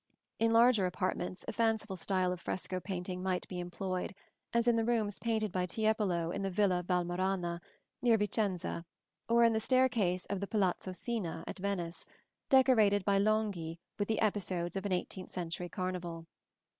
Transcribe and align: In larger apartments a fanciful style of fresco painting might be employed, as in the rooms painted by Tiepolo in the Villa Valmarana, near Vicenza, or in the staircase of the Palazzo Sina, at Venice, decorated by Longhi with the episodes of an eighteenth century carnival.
In 0.39 0.51
larger 0.51 0.87
apartments 0.87 1.45
a 1.47 1.53
fanciful 1.53 1.95
style 1.95 2.33
of 2.33 2.41
fresco 2.41 2.79
painting 2.79 3.21
might 3.21 3.47
be 3.47 3.59
employed, 3.59 4.15
as 4.51 4.67
in 4.67 4.75
the 4.75 4.83
rooms 4.83 5.19
painted 5.19 5.51
by 5.51 5.67
Tiepolo 5.67 6.31
in 6.31 6.41
the 6.41 6.49
Villa 6.49 6.81
Valmarana, 6.83 7.59
near 8.01 8.17
Vicenza, 8.17 8.83
or 9.29 9.43
in 9.43 9.53
the 9.53 9.59
staircase 9.59 10.25
of 10.25 10.39
the 10.39 10.47
Palazzo 10.47 10.91
Sina, 10.91 11.43
at 11.45 11.59
Venice, 11.59 12.07
decorated 12.49 13.05
by 13.05 13.19
Longhi 13.19 13.77
with 13.99 14.07
the 14.07 14.21
episodes 14.21 14.75
of 14.75 14.87
an 14.87 14.91
eighteenth 14.91 15.29
century 15.29 15.69
carnival. 15.69 16.25